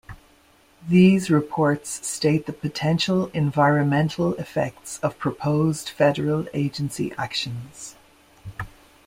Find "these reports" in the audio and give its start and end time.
0.89-2.07